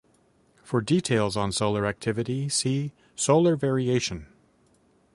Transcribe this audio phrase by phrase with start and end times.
[0.63, 4.25] For details on solar activity see: solar variation.